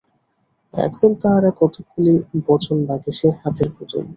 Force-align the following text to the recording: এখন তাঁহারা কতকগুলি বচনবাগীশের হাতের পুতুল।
এখন 0.73 1.09
তাঁহারা 1.21 1.51
কতকগুলি 1.59 2.13
বচনবাগীশের 2.47 3.33
হাতের 3.41 3.69
পুতুল। 3.75 4.05